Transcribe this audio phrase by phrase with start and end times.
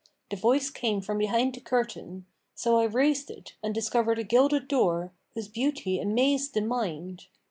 [0.31, 4.67] The voice came from behind the curtain: so I raised it and discovered a gilded
[4.67, 7.27] door, whose beauty amazed the mind.